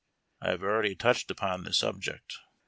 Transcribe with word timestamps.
I 0.41 0.49
have 0.49 0.63
already 0.63 0.95
tond^d 0.95 1.29
upon 1.29 1.63
this 1.63 1.77
subject. 1.77 2.39